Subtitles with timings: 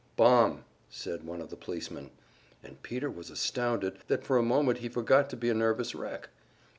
[0.15, 2.09] "Bomb," said one of the policemen;
[2.63, 6.29] and Peter was astounded that for a moment he forgot to be a nervous wreck.